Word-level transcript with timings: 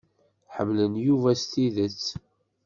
Ḥemmlen 0.55 0.93
Yuba 1.05 1.31
s 1.41 1.43
tidet. 1.51 2.03